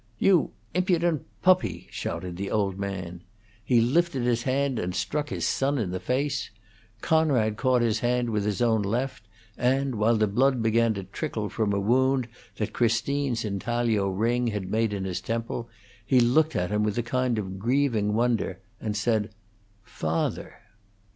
[0.17, 3.21] "You impudent puppy!" shouted the old man.
[3.63, 6.49] He lifted his hand and struck his son in the face.
[7.01, 9.21] Conrad caught his hand with his own left,
[9.59, 12.27] and, while the blood began to trickle from a wound
[12.57, 15.69] that Christine's intaglio ring had made in his temple,
[16.03, 19.29] he looked at him with a kind of grieving wonder, and said,
[19.83, 20.61] "Father!"